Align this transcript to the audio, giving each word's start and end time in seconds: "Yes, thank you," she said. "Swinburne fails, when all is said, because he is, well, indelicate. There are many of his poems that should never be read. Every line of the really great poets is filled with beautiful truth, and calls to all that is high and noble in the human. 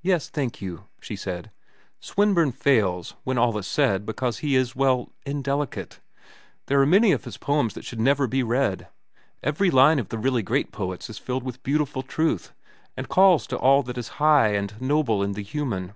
"Yes, 0.00 0.30
thank 0.30 0.62
you," 0.62 0.84
she 0.98 1.14
said. 1.14 1.50
"Swinburne 2.00 2.52
fails, 2.52 3.16
when 3.22 3.36
all 3.36 3.58
is 3.58 3.66
said, 3.66 4.06
because 4.06 4.38
he 4.38 4.56
is, 4.56 4.74
well, 4.74 5.10
indelicate. 5.26 6.00
There 6.68 6.80
are 6.80 6.86
many 6.86 7.12
of 7.12 7.24
his 7.24 7.36
poems 7.36 7.74
that 7.74 7.84
should 7.84 8.00
never 8.00 8.26
be 8.26 8.42
read. 8.42 8.88
Every 9.42 9.70
line 9.70 9.98
of 9.98 10.08
the 10.08 10.16
really 10.16 10.42
great 10.42 10.72
poets 10.72 11.10
is 11.10 11.18
filled 11.18 11.42
with 11.42 11.62
beautiful 11.62 12.02
truth, 12.02 12.54
and 12.96 13.10
calls 13.10 13.46
to 13.48 13.58
all 13.58 13.82
that 13.82 13.98
is 13.98 14.08
high 14.16 14.54
and 14.54 14.72
noble 14.80 15.22
in 15.22 15.32
the 15.32 15.42
human. 15.42 15.92